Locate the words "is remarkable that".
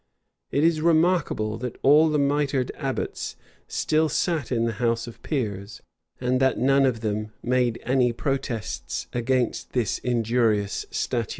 0.63-1.77